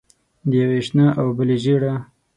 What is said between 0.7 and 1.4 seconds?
شنه او د